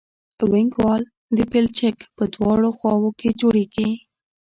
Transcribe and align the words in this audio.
وینګ 0.51 0.73
وال 0.81 1.03
د 1.37 1.39
پلچک 1.51 1.97
په 2.17 2.23
دواړو 2.33 2.69
خواو 2.77 3.09
کې 3.19 3.29
جوړیږي 3.41 3.89